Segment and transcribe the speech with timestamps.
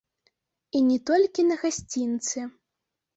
[0.79, 2.47] І не толькі на гасцінцы.